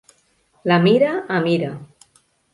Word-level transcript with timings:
La 0.71 0.79
mira 0.85 1.11
amb 1.37 1.51
ira. 1.53 1.71